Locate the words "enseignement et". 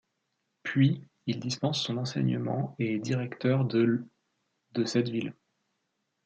1.97-2.95